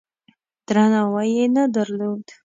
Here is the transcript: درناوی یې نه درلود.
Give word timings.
درناوی 0.67 1.29
یې 1.37 1.45
نه 1.55 1.63
درلود. 1.75 2.23